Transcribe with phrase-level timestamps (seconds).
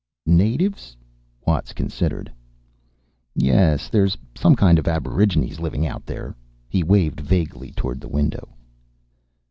[0.25, 0.97] "Natives?"
[1.45, 2.33] Watts considered.
[3.35, 6.35] "Yes, there's some kind of aborigines living out there."
[6.67, 8.49] He waved vaguely toward the window.